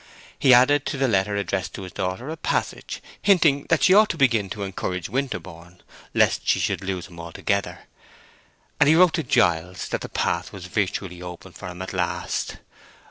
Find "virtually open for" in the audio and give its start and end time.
10.65-11.67